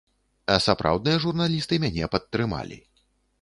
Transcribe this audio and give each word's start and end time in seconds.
А 0.53 0.53
сапраўдныя 0.67 1.17
журналісты 1.25 1.79
мяне 1.85 2.09
падтрымалі. 2.17 2.81